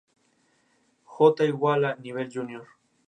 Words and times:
J=Nivel 1.19 2.25
Junior 2.27 2.65